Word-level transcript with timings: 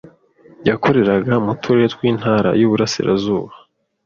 yakoreraga 0.67 1.33
mu 1.45 1.53
turere 1.61 1.87
tw’intara 1.93 2.49
y’uburasirazuba. 2.59 3.53